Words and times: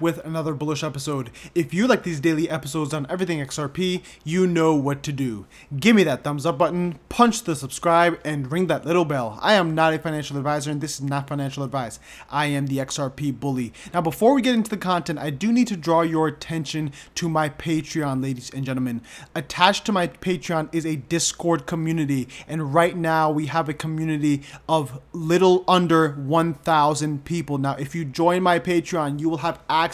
with 0.00 0.24
another 0.24 0.54
bullish 0.54 0.82
episode. 0.82 1.30
If 1.54 1.74
you 1.74 1.86
like 1.86 2.02
these 2.02 2.20
daily 2.20 2.48
episodes 2.48 2.94
on 2.94 3.06
everything 3.10 3.38
XRP, 3.38 4.02
you 4.24 4.46
know 4.46 4.74
what 4.74 5.02
to 5.02 5.12
do. 5.12 5.46
Give 5.78 5.94
me 5.94 6.04
that 6.04 6.24
thumbs 6.24 6.46
up 6.46 6.58
button, 6.58 6.98
punch 7.08 7.44
the 7.44 7.54
subscribe, 7.54 8.18
and 8.24 8.50
ring 8.50 8.66
that 8.68 8.86
little 8.86 9.04
bell. 9.04 9.38
I 9.42 9.54
am 9.54 9.74
not 9.74 9.92
a 9.92 9.98
financial 9.98 10.36
advisor, 10.36 10.70
and 10.70 10.80
this 10.80 10.94
is 10.94 11.02
not 11.02 11.28
financial 11.28 11.62
advice. 11.62 12.00
I 12.30 12.46
am 12.46 12.66
the 12.66 12.78
XRP 12.78 13.38
bully. 13.38 13.72
Now, 13.92 14.00
before 14.00 14.34
we 14.34 14.42
get 14.42 14.54
into 14.54 14.70
the 14.70 14.76
content, 14.76 15.18
I 15.18 15.30
do 15.30 15.52
need 15.52 15.68
to 15.68 15.76
draw 15.76 16.02
your 16.02 16.28
attention 16.28 16.92
to 17.16 17.28
my 17.28 17.48
Patreon, 17.48 18.22
ladies 18.22 18.50
and 18.50 18.64
gentlemen. 18.64 19.02
Attached 19.34 19.84
to 19.86 19.92
my 19.92 20.08
Patreon 20.08 20.74
is 20.74 20.86
a 20.86 20.96
Discord 20.96 21.66
community, 21.66 22.28
and 22.48 22.72
right 22.72 22.96
now 22.96 23.30
we 23.30 23.46
have 23.46 23.68
a 23.68 23.74
community 23.74 24.42
of 24.68 25.00
little 25.12 25.64
under 25.68 26.12
1,000 26.12 27.24
people. 27.24 27.58
Now, 27.58 27.74
if 27.74 27.94
you 27.94 28.04
join 28.04 28.42
my 28.42 28.58
Patreon, 28.58 29.20
you 29.20 29.28
will 29.28 29.38
have 29.38 29.60
access 29.68 29.89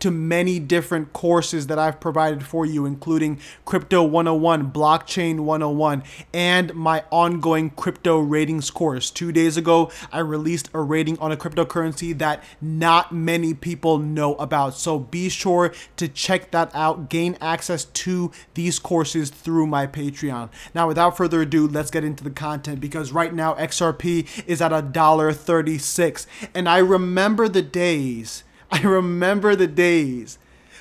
to 0.00 0.10
many 0.10 0.58
different 0.58 1.12
courses 1.12 1.66
that 1.66 1.78
I've 1.78 2.00
provided 2.00 2.44
for 2.44 2.64
you, 2.64 2.86
including 2.86 3.38
Crypto 3.64 4.02
101, 4.02 4.72
Blockchain 4.72 5.40
101, 5.40 6.02
and 6.32 6.74
my 6.74 7.04
ongoing 7.10 7.70
crypto 7.70 8.18
ratings 8.18 8.70
course. 8.70 9.10
Two 9.10 9.32
days 9.32 9.56
ago, 9.56 9.90
I 10.12 10.20
released 10.20 10.70
a 10.74 10.80
rating 10.80 11.18
on 11.18 11.32
a 11.32 11.36
cryptocurrency 11.36 12.16
that 12.18 12.42
not 12.60 13.12
many 13.12 13.54
people 13.54 13.98
know 13.98 14.34
about. 14.36 14.74
So 14.74 14.98
be 14.98 15.28
sure 15.28 15.72
to 15.96 16.08
check 16.08 16.50
that 16.50 16.70
out, 16.74 17.08
gain 17.08 17.36
access 17.40 17.84
to 17.84 18.30
these 18.54 18.78
courses 18.78 19.30
through 19.30 19.66
my 19.66 19.86
Patreon. 19.86 20.50
Now, 20.74 20.88
without 20.88 21.16
further 21.16 21.42
ado, 21.42 21.66
let's 21.66 21.90
get 21.90 22.04
into 22.04 22.24
the 22.24 22.30
content 22.30 22.80
because 22.80 23.12
right 23.12 23.32
now 23.32 23.54
XRP 23.54 24.46
is 24.46 24.60
at 24.60 24.72
a 24.72 24.82
dollar 24.82 25.32
36 25.32 26.26
and 26.54 26.68
I 26.68 26.78
remember 26.78 27.48
the 27.48 27.62
days 27.62 28.44
I 28.72 28.80
remember 28.80 29.54
the 29.54 29.66
days 29.66 30.38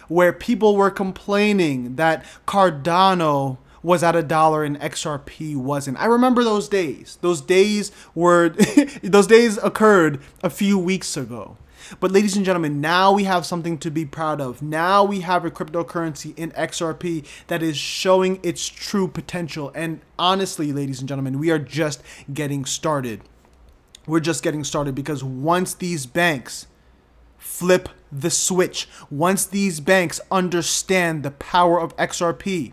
where 0.07 0.31
people 0.31 0.77
were 0.77 0.89
complaining 0.89 1.97
that 1.97 2.25
Cardano 2.47 3.57
was 3.83 4.01
at 4.01 4.15
a 4.15 4.23
dollar 4.23 4.63
and 4.63 4.79
XRP 4.79 5.57
wasn't. 5.57 5.99
I 5.99 6.05
remember 6.05 6.43
those 6.43 6.69
days. 6.69 7.17
Those 7.21 7.41
days 7.41 7.91
were 8.15 8.49
those 9.03 9.27
days 9.27 9.57
occurred 9.57 10.21
a 10.41 10.49
few 10.49 10.77
weeks 10.77 11.17
ago. 11.17 11.57
But 11.99 12.11
ladies 12.11 12.37
and 12.37 12.45
gentlemen, 12.45 12.79
now 12.79 13.11
we 13.11 13.25
have 13.25 13.45
something 13.45 13.77
to 13.79 13.91
be 13.91 14.05
proud 14.05 14.39
of. 14.39 14.61
Now 14.61 15.03
we 15.03 15.21
have 15.21 15.43
a 15.43 15.51
cryptocurrency 15.51 16.37
in 16.37 16.51
XRP 16.51 17.25
that 17.47 17.61
is 17.61 17.75
showing 17.75 18.39
its 18.43 18.65
true 18.67 19.07
potential. 19.09 19.71
And 19.75 19.99
honestly, 20.17 20.71
ladies 20.71 20.99
and 20.99 21.09
gentlemen, 21.09 21.39
we 21.39 21.51
are 21.51 21.59
just 21.59 22.01
getting 22.33 22.63
started. 22.63 23.21
We're 24.07 24.21
just 24.21 24.43
getting 24.43 24.63
started 24.63 24.95
because 24.95 25.23
once 25.23 25.73
these 25.73 26.05
banks 26.05 26.67
flip 27.41 27.89
the 28.11 28.29
switch, 28.29 28.87
once 29.09 29.45
these 29.45 29.79
banks 29.79 30.21
understand 30.29 31.23
the 31.23 31.31
power 31.31 31.79
of 31.79 31.95
XRP, 31.97 32.71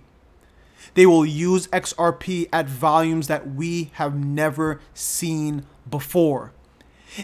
they 0.95 1.07
will 1.07 1.25
use 1.25 1.67
XRP 1.69 2.49
at 2.53 2.69
volumes 2.69 3.27
that 3.29 3.55
we 3.55 3.91
have 3.95 4.15
never 4.15 4.81
seen 4.95 5.65
before. 5.89 6.53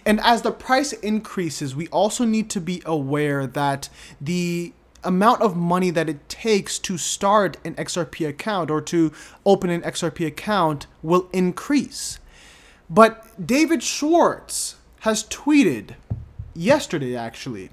And 0.07 0.21
as 0.21 0.43
the 0.43 0.51
price 0.51 0.93
increases, 0.93 1.77
we 1.77 1.89
also 1.89 2.25
need 2.25 2.49
to 2.51 2.61
be 2.61 2.83
aware 2.87 3.47
that 3.47 3.89
the 4.21 4.73
amount 5.03 5.43
of 5.43 5.55
money 5.55 5.91
that 5.91 6.09
it 6.09 6.29
takes 6.29 6.79
to 6.79 6.97
start 6.97 7.59
an 7.65 7.75
XRP 7.75 8.27
account 8.27 8.71
or 8.71 8.81
to 8.81 9.13
open 9.45 9.69
an 9.69 9.83
XRP 9.83 10.27
account 10.27 10.87
will 11.03 11.29
increase. 11.33 12.19
But 12.89 13.47
David 13.47 13.83
Schwartz 13.83 14.77
has 15.01 15.25
tweeted 15.25 15.97
yesterday 16.55 17.17
actually 17.17 17.71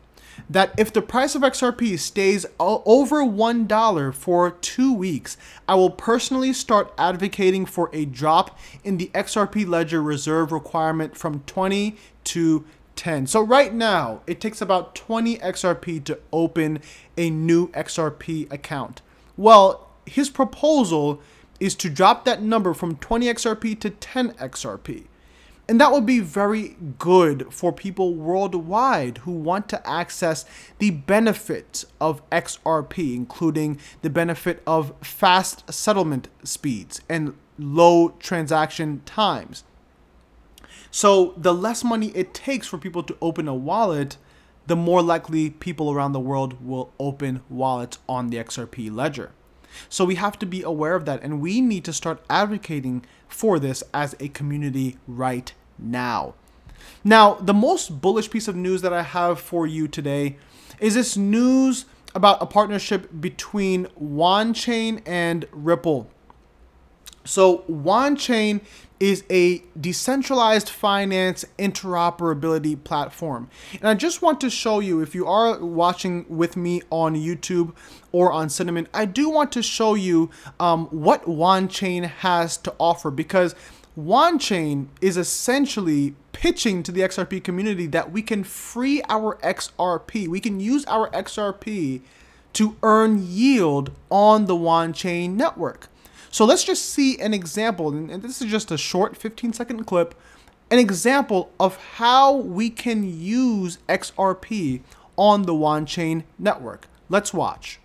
that 0.49 0.73
if 0.77 0.91
the 0.91 1.01
price 1.01 1.35
of 1.35 1.41
XRP 1.41 1.99
stays 1.99 2.45
over 2.59 3.21
$1 3.21 4.13
for 4.13 4.51
two 4.51 4.93
weeks, 4.93 5.37
I 5.67 5.75
will 5.75 5.89
personally 5.89 6.53
start 6.53 6.93
advocating 6.97 7.65
for 7.65 7.89
a 7.93 8.05
drop 8.05 8.57
in 8.83 8.97
the 8.97 9.11
XRP 9.13 9.67
ledger 9.67 10.01
reserve 10.01 10.51
requirement 10.51 11.17
from 11.17 11.41
20 11.41 11.95
to 12.25 12.65
10. 12.95 13.27
So 13.27 13.41
right 13.41 13.73
now, 13.73 14.21
it 14.27 14.39
takes 14.41 14.61
about 14.61 14.95
20 14.95 15.37
XRP 15.37 16.03
to 16.05 16.19
open 16.31 16.79
a 17.17 17.29
new 17.29 17.69
XRP 17.69 18.51
account. 18.51 19.01
Well, 19.37 19.89
his 20.05 20.29
proposal 20.29 21.21
is 21.59 21.75
to 21.75 21.89
drop 21.89 22.25
that 22.25 22.41
number 22.41 22.73
from 22.73 22.95
20 22.97 23.27
XRP 23.27 23.79
to 23.79 23.89
10 23.89 24.33
XRP. 24.33 25.05
And 25.71 25.79
that 25.79 25.93
would 25.93 26.05
be 26.05 26.19
very 26.19 26.75
good 26.99 27.47
for 27.49 27.71
people 27.71 28.13
worldwide 28.13 29.19
who 29.19 29.31
want 29.31 29.69
to 29.69 29.89
access 29.89 30.43
the 30.79 30.89
benefits 30.89 31.85
of 32.01 32.29
XRP, 32.29 33.15
including 33.15 33.79
the 34.01 34.09
benefit 34.09 34.61
of 34.67 34.93
fast 34.99 35.71
settlement 35.71 36.27
speeds 36.43 36.99
and 37.07 37.37
low 37.57 38.09
transaction 38.19 39.01
times. 39.05 39.63
So, 40.91 41.33
the 41.37 41.53
less 41.53 41.85
money 41.85 42.07
it 42.07 42.33
takes 42.33 42.67
for 42.67 42.77
people 42.77 43.03
to 43.03 43.15
open 43.21 43.47
a 43.47 43.55
wallet, 43.55 44.17
the 44.67 44.75
more 44.75 45.01
likely 45.01 45.51
people 45.51 45.89
around 45.89 46.11
the 46.11 46.19
world 46.19 46.61
will 46.61 46.91
open 46.99 47.43
wallets 47.47 47.97
on 48.09 48.27
the 48.27 48.35
XRP 48.35 48.93
ledger. 48.93 49.31
So 49.87 50.03
we 50.03 50.15
have 50.15 50.37
to 50.39 50.45
be 50.45 50.63
aware 50.63 50.95
of 50.95 51.05
that 51.05 51.23
and 51.23 51.39
we 51.39 51.61
need 51.61 51.85
to 51.85 51.93
start 51.93 52.21
advocating 52.29 53.05
for 53.29 53.57
this 53.57 53.85
as 53.93 54.17
a 54.19 54.27
community 54.27 54.97
right 55.07 55.53
now. 55.81 56.35
Now, 57.03 57.35
the 57.35 57.53
most 57.53 58.01
bullish 58.01 58.29
piece 58.29 58.47
of 58.47 58.55
news 58.55 58.81
that 58.81 58.93
I 58.93 59.01
have 59.01 59.39
for 59.39 59.65
you 59.65 59.87
today 59.87 60.37
is 60.79 60.95
this 60.95 61.17
news 61.17 61.85
about 62.13 62.41
a 62.41 62.45
partnership 62.45 63.09
between 63.19 63.85
Wanchain 63.99 65.01
and 65.05 65.47
Ripple. 65.51 66.09
So, 67.23 67.59
Wanchain 67.69 68.61
is 68.99 69.23
a 69.31 69.63
decentralized 69.79 70.69
finance 70.69 71.43
interoperability 71.57 72.81
platform. 72.83 73.49
And 73.73 73.87
I 73.87 73.95
just 73.95 74.21
want 74.21 74.39
to 74.41 74.49
show 74.49 74.79
you, 74.79 75.01
if 75.01 75.15
you 75.15 75.25
are 75.25 75.59
watching 75.59 76.23
with 76.29 76.55
me 76.55 76.83
on 76.91 77.15
YouTube 77.15 77.73
or 78.11 78.31
on 78.31 78.47
Cinnamon, 78.49 78.87
I 78.93 79.05
do 79.05 79.27
want 79.27 79.51
to 79.53 79.63
show 79.63 79.95
you 79.95 80.29
um, 80.59 80.85
what 80.87 81.25
Wanchain 81.25 82.03
has 82.07 82.57
to 82.57 82.75
offer 82.77 83.09
because 83.09 83.55
Wanchain 83.97 84.87
is 85.01 85.17
essentially 85.17 86.15
pitching 86.31 86.81
to 86.83 86.93
the 86.93 87.01
XRP 87.01 87.43
community 87.43 87.87
that 87.87 88.09
we 88.09 88.21
can 88.21 88.45
free 88.45 89.01
our 89.09 89.35
XRP. 89.43 90.29
We 90.29 90.39
can 90.39 90.61
use 90.61 90.85
our 90.85 91.09
XRP 91.09 92.01
to 92.53 92.77
earn 92.83 93.21
yield 93.27 93.91
on 94.09 94.45
the 94.45 94.55
Wanchain 94.55 95.31
network. 95.31 95.89
So 96.29 96.45
let's 96.45 96.63
just 96.63 96.85
see 96.85 97.19
an 97.19 97.33
example, 97.33 97.89
and 97.89 98.21
this 98.21 98.41
is 98.41 98.49
just 98.49 98.71
a 98.71 98.77
short 98.77 99.17
15 99.17 99.51
second 99.51 99.83
clip, 99.83 100.15
an 100.69 100.79
example 100.79 101.51
of 101.59 101.75
how 101.95 102.33
we 102.33 102.69
can 102.69 103.03
use 103.03 103.77
XRP 103.89 104.83
on 105.17 105.41
the 105.41 105.53
Wanchain 105.53 106.23
network. 106.39 106.87
Let's 107.09 107.33
watch. 107.33 107.80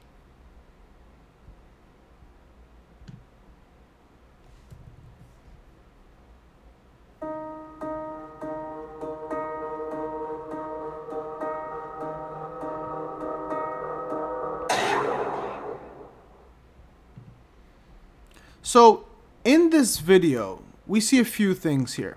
So 18.66 19.04
in 19.44 19.70
this 19.70 20.00
video, 20.00 20.60
we 20.88 21.00
see 21.00 21.20
a 21.20 21.24
few 21.24 21.54
things 21.54 21.94
here. 21.94 22.16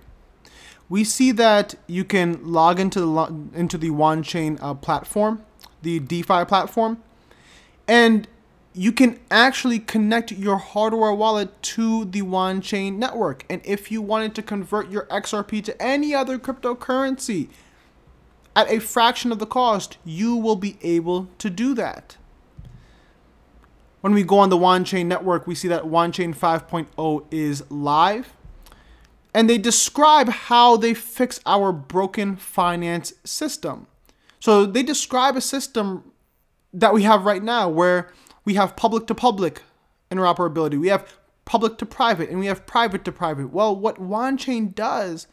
We 0.90 1.04
see 1.04 1.32
that 1.34 1.76
you 1.86 2.04
can 2.04 2.44
log 2.44 2.80
into 2.80 3.00
the 3.02 3.36
into 3.54 3.78
the 3.78 3.92
Wanchain 3.92 4.58
uh, 4.60 4.74
platform, 4.74 5.44
the 5.84 6.00
DeFi 6.00 6.46
platform, 6.46 7.04
and 7.88 8.28
you 8.74 8.92
can 8.92 9.20
actually 9.30 9.78
connect 9.78 10.32
your 10.32 10.58
hardware 10.58 11.14
wallet 11.14 11.62
to 11.78 12.06
the 12.06 12.24
Wanchain 12.24 12.96
network. 12.98 13.46
And 13.48 13.62
if 13.64 13.92
you 13.92 14.02
wanted 14.02 14.34
to 14.34 14.42
convert 14.42 14.90
your 14.90 15.06
XRP 15.06 15.64
to 15.66 15.80
any 15.80 16.16
other 16.16 16.40
cryptocurrency 16.40 17.50
at 18.56 18.68
a 18.72 18.80
fraction 18.80 19.32
of 19.32 19.38
the 19.38 19.46
cost, 19.46 20.00
you 20.04 20.36
will 20.36 20.56
be 20.56 20.80
able 20.82 21.28
to 21.38 21.52
do 21.52 21.76
that. 21.76 22.18
When 24.02 24.14
we 24.14 24.24
go 24.24 24.40
on 24.40 24.50
the 24.50 24.58
Wanchain 24.58 25.08
network, 25.08 25.46
we 25.46 25.56
see 25.56 25.68
that 25.68 25.84
Wanchain 25.84 26.36
5.0 26.36 27.26
is 27.32 27.70
live. 27.70 28.34
And 29.34 29.50
they 29.50 29.58
describe 29.58 30.30
how 30.30 30.78
they 30.78 30.94
fix 30.94 31.40
our 31.46 31.72
broken 31.72 32.36
finance 32.36 33.14
system. 33.24 33.88
So 34.40 34.66
they 34.66 34.84
describe 34.84 35.36
a 35.36 35.42
system 35.42 36.12
that 36.74 36.94
we 36.94 37.04
have 37.04 37.26
right 37.26 37.44
now 37.44 37.68
where 37.68 38.12
we 38.46 38.54
have 38.56 38.76
public 38.76 39.06
to 39.08 39.16
public 39.16 39.64
interoperability, 40.10 40.80
we 40.80 40.88
have 40.88 41.20
public 41.46 41.78
to 41.78 41.86
private, 41.86 42.30
and 42.30 42.40
we 42.40 42.46
have 42.46 42.66
private 42.66 43.04
to 43.06 43.12
private. 43.12 43.52
Well, 43.52 43.76
what 43.76 43.98
Wanchain 43.98 44.74
does 44.74 45.28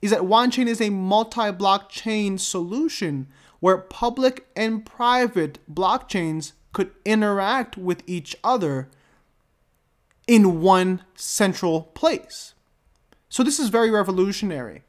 is 0.00 0.10
that 0.10 0.20
Wanchain 0.20 0.66
is 0.66 0.80
a 0.80 0.90
multi 0.90 1.50
blockchain 1.50 2.38
solution 2.38 3.26
where 3.60 3.78
public 3.78 4.46
and 4.56 4.84
private 4.84 5.58
blockchains 5.72 6.52
could 6.72 6.90
interact 7.04 7.76
with 7.76 8.02
each 8.06 8.36
other 8.42 8.88
in 10.26 10.60
one 10.60 11.02
central 11.14 11.82
place. 11.94 12.54
So 13.28 13.42
this 13.42 13.58
is 13.58 13.68
very 13.68 13.90
revolutionary. 13.90 14.82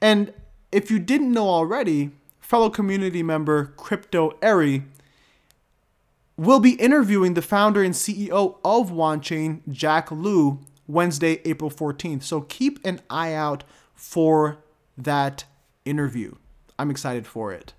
And 0.00 0.32
if 0.72 0.90
you 0.90 0.98
didn't 0.98 1.32
know 1.32 1.48
already, 1.48 2.10
fellow 2.40 2.70
community 2.70 3.22
member 3.22 3.72
Crypto 3.76 4.36
Eri 4.42 4.84
will 6.36 6.60
be 6.60 6.72
interviewing 6.72 7.34
the 7.34 7.42
founder 7.42 7.82
and 7.82 7.94
CEO 7.94 8.56
of 8.64 8.90
WanChain, 8.90 9.60
Jack 9.70 10.10
Liu, 10.10 10.60
Wednesday, 10.86 11.40
April 11.44 11.70
14th. 11.70 12.22
So 12.22 12.40
keep 12.40 12.84
an 12.84 13.00
eye 13.10 13.34
out 13.34 13.64
for 13.94 14.58
that 14.96 15.44
interview. 15.84 16.34
I'm 16.78 16.90
excited 16.90 17.26
for 17.26 17.52
it. 17.52 17.74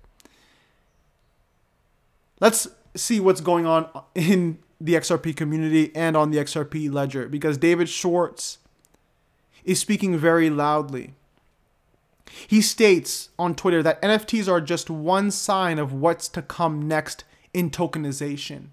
Let's 2.40 2.68
see 2.94 3.20
what's 3.20 3.40
going 3.40 3.66
on 3.66 3.88
in 4.14 4.58
the 4.80 4.94
XRP 4.94 5.36
community 5.36 5.92
and 5.94 6.16
on 6.16 6.30
the 6.30 6.38
XRP 6.38 6.92
ledger 6.92 7.28
because 7.28 7.56
David 7.56 7.88
Schwartz 7.88 8.58
is 9.64 9.78
speaking 9.78 10.18
very 10.18 10.50
loudly. 10.50 11.14
He 12.46 12.60
states 12.60 13.28
on 13.38 13.54
Twitter 13.54 13.82
that 13.82 14.02
NFTs 14.02 14.50
are 14.50 14.60
just 14.60 14.90
one 14.90 15.30
sign 15.30 15.78
of 15.78 15.92
what's 15.92 16.28
to 16.28 16.42
come 16.42 16.88
next 16.88 17.24
in 17.52 17.70
tokenization. 17.70 18.68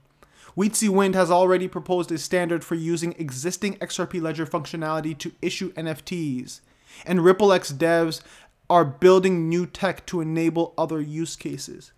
Wietse 0.58 0.90
Wind 0.90 1.16
has 1.16 1.30
already 1.30 1.68
proposed 1.68 2.12
a 2.12 2.18
standard 2.18 2.64
for 2.64 2.76
using 2.76 3.14
existing 3.18 3.76
XRP 3.78 4.22
ledger 4.22 4.46
functionality 4.46 5.18
to 5.18 5.32
issue 5.42 5.72
NFTs, 5.74 6.62
and 7.06 7.20
RippleX 7.20 7.74
devs 7.74 8.22
are 8.70 8.86
building 8.86 9.48
new 9.48 9.66
tech 9.66 10.06
to 10.08 10.22
enable 10.22 10.74
other 10.78 11.00
use 11.02 11.36
cases. 11.36 11.92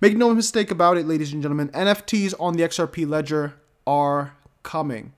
Make 0.00 0.16
no 0.16 0.34
mistake 0.34 0.70
about 0.70 0.96
it, 0.96 1.06
ladies 1.06 1.32
and 1.32 1.42
gentlemen, 1.42 1.68
NFTs 1.70 2.34
on 2.38 2.56
the 2.56 2.62
XRP 2.62 3.08
ledger 3.08 3.54
are 3.86 4.34
coming. 4.62 5.12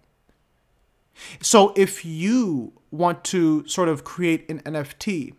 So 1.41 1.73
if 1.77 2.05
you 2.05 2.73
want 2.91 3.25
to 3.25 3.67
sort 3.67 3.89
of 3.89 4.05
create 4.05 4.49
an 4.51 4.61
NFT, 4.61 5.35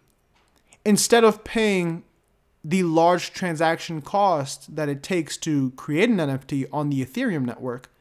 instead 0.85 1.23
of 1.23 1.43
paying 1.43 2.03
the 2.63 2.83
large 2.83 3.33
transaction 3.33 4.01
cost 4.01 4.75
that 4.75 4.89
it 4.89 5.01
takes 5.01 5.37
to 5.37 5.71
create 5.71 6.09
an 6.09 6.17
NFT 6.17 6.67
on 6.71 6.89
the 6.89 7.03
Ethereum 7.03 7.45
network, 7.45 7.91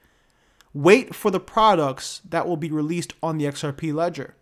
wait 0.74 1.14
for 1.14 1.30
the 1.30 1.40
products 1.40 2.20
that 2.28 2.46
will 2.46 2.56
be 2.56 2.70
released 2.70 3.14
on 3.22 3.38
the 3.38 3.46
XRP 3.46 3.94
ledger. 3.94 4.34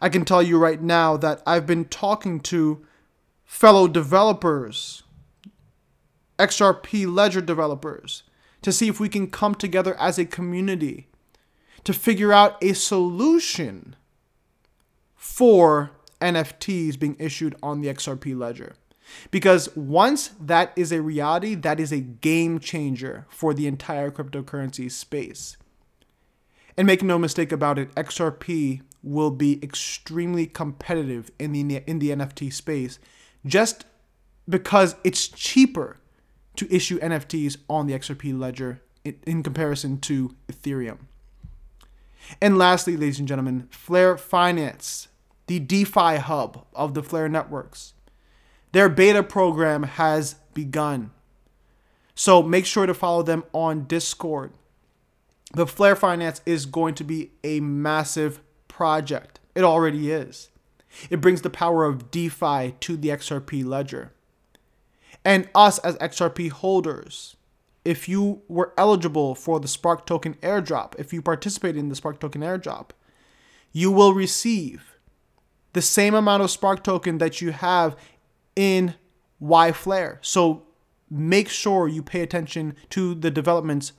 I 0.00 0.08
can 0.08 0.24
tell 0.24 0.42
you 0.42 0.58
right 0.58 0.80
now 0.80 1.16
that 1.16 1.42
I've 1.46 1.66
been 1.66 1.84
talking 1.84 2.40
to 2.40 2.84
fellow 3.44 3.86
developers, 3.86 5.03
XRP 6.38 7.12
ledger 7.12 7.40
developers, 7.40 8.22
to 8.62 8.72
see 8.72 8.88
if 8.88 8.98
we 8.98 9.08
can 9.08 9.30
come 9.30 9.54
together 9.54 9.94
as 10.00 10.18
a 10.18 10.24
community 10.24 11.08
to 11.84 11.92
figure 11.92 12.32
out 12.32 12.56
a 12.62 12.72
solution 12.72 13.94
for 15.14 15.90
NFTs 16.20 16.98
being 16.98 17.16
issued 17.18 17.54
on 17.62 17.80
the 17.80 17.88
XRP 17.88 18.36
ledger. 18.36 18.74
Because 19.30 19.74
once 19.76 20.30
that 20.40 20.72
is 20.76 20.90
a 20.90 21.02
reality, 21.02 21.54
that 21.54 21.78
is 21.78 21.92
a 21.92 22.00
game 22.00 22.58
changer 22.58 23.26
for 23.28 23.52
the 23.52 23.66
entire 23.66 24.10
cryptocurrency 24.10 24.90
space. 24.90 25.58
And 26.76 26.86
make 26.86 27.02
no 27.02 27.18
mistake 27.18 27.52
about 27.52 27.78
it, 27.78 27.94
XRP 27.94 28.80
will 29.02 29.30
be 29.30 29.62
extremely 29.62 30.46
competitive 30.46 31.30
in 31.38 31.52
the 31.52 31.82
in 31.86 31.98
the 31.98 32.10
NFT 32.10 32.50
space 32.50 32.98
just 33.44 33.84
because 34.48 34.96
it's 35.04 35.28
cheaper 35.28 35.98
to 36.56 36.74
issue 36.74 36.98
NFTs 37.00 37.56
on 37.68 37.86
the 37.86 37.94
XRP 37.94 38.38
ledger 38.38 38.82
in, 39.04 39.42
comparison 39.42 39.98
to 40.00 40.34
Ethereum. 40.50 40.98
And 42.40 42.56
lastly, 42.56 42.96
ladies 42.96 43.18
and 43.18 43.28
gentlemen, 43.28 43.68
Flare 43.70 44.16
Finance, 44.16 45.08
the 45.46 45.58
DeFi 45.58 46.16
hub 46.16 46.66
of 46.74 46.94
the 46.94 47.02
Flare 47.02 47.28
networks. 47.28 47.92
Their 48.72 48.88
beta 48.88 49.22
program 49.22 49.82
has 49.82 50.36
begun. 50.54 51.10
So 52.14 52.42
make 52.42 52.66
sure 52.66 52.86
to 52.86 52.94
follow 52.94 53.22
them 53.22 53.44
on 53.52 53.84
Discord. 53.84 54.52
The 55.52 55.66
Flare 55.66 55.96
Finance 55.96 56.40
is 56.46 56.66
going 56.66 56.94
to 56.96 57.04
be 57.04 57.32
a 57.44 57.60
massive 57.60 58.40
project. 58.68 59.38
It 59.54 59.62
already 59.62 60.10
is. 60.10 60.48
It 61.10 61.20
brings 61.20 61.42
the 61.42 61.50
power 61.50 61.84
of 61.84 62.10
DeFi 62.10 62.74
to 62.80 62.96
the 62.96 63.08
XRP 63.08 63.64
ledger. 63.64 64.12
And 65.24 65.48
us 65.54 65.78
as 65.78 65.96
XRP 65.96 66.50
holders, 66.50 67.36
if 67.84 68.08
you 68.08 68.42
were 68.48 68.72
eligible 68.76 69.34
for 69.34 69.60
the 69.60 69.68
Spark 69.68 70.06
Token 70.06 70.34
airdrop, 70.34 70.94
if 70.98 71.12
you 71.12 71.22
participated 71.22 71.78
in 71.78 71.88
the 71.88 71.96
Spark 71.96 72.20
Token 72.20 72.42
airdrop, 72.42 72.90
you 73.72 73.90
will 73.90 74.14
receive 74.14 74.96
the 75.72 75.82
same 75.82 76.14
amount 76.14 76.42
of 76.42 76.50
Spark 76.50 76.84
Token 76.84 77.18
that 77.18 77.40
you 77.40 77.52
have 77.52 77.96
in 78.54 78.94
YFlare. 79.42 80.18
So 80.22 80.64
make 81.10 81.48
sure 81.48 81.88
you 81.88 82.02
pay 82.02 82.20
attention 82.20 82.76
to 82.90 83.14
the 83.14 83.30
developments 83.30 83.92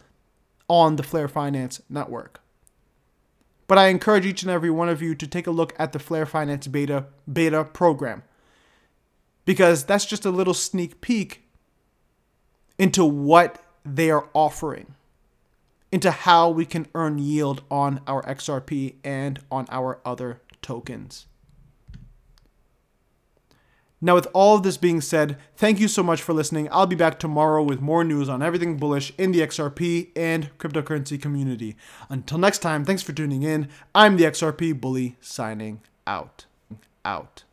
on 0.67 0.95
the 0.95 1.03
Flare 1.03 1.27
Finance 1.27 1.81
network. 1.89 2.41
But 3.67 3.77
I 3.77 3.87
encourage 3.87 4.25
each 4.25 4.43
and 4.43 4.51
every 4.51 4.69
one 4.69 4.89
of 4.89 5.01
you 5.01 5.15
to 5.15 5.27
take 5.27 5.47
a 5.47 5.51
look 5.51 5.73
at 5.77 5.91
the 5.91 5.99
Flare 5.99 6.25
Finance 6.25 6.67
beta 6.67 7.05
beta 7.31 7.63
program 7.63 8.23
because 9.45 9.83
that's 9.83 10.05
just 10.05 10.25
a 10.25 10.31
little 10.31 10.53
sneak 10.53 11.01
peek 11.01 11.43
into 12.77 13.05
what 13.05 13.63
they 13.85 14.09
are 14.09 14.27
offering 14.33 14.95
into 15.95 16.11
how 16.11 16.49
we 16.49 16.65
can 16.65 16.85
earn 16.93 17.17
yield 17.17 17.63
on 17.71 18.01
our 18.05 18.21
XRP 18.23 18.95
and 19.01 19.39
on 19.49 19.65
our 19.69 19.99
other 20.03 20.41
tokens. 20.61 21.25
Now, 24.01 24.13
with 24.13 24.27
all 24.33 24.57
of 24.57 24.63
this 24.63 24.75
being 24.75 24.99
said, 24.99 25.37
thank 25.55 25.79
you 25.79 25.87
so 25.87 26.03
much 26.03 26.21
for 26.21 26.33
listening. 26.33 26.67
I'll 26.69 26.85
be 26.85 26.97
back 26.97 27.17
tomorrow 27.17 27.63
with 27.63 27.79
more 27.79 28.03
news 28.03 28.27
on 28.27 28.43
everything 28.43 28.75
bullish 28.75 29.13
in 29.17 29.31
the 29.31 29.39
XRP 29.39 30.09
and 30.17 30.55
cryptocurrency 30.57 31.19
community. 31.19 31.77
Until 32.09 32.39
next 32.39 32.59
time, 32.59 32.83
thanks 32.83 33.01
for 33.01 33.13
tuning 33.13 33.43
in. 33.43 33.69
I'm 33.95 34.17
the 34.17 34.25
XRP 34.25 34.79
Bully 34.79 35.15
signing 35.21 35.79
out. 36.05 36.45
Out. 37.05 37.45